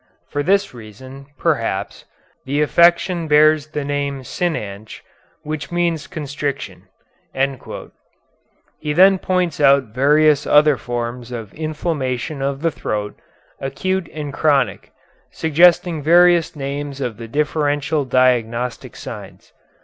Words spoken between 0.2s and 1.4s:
For this reason,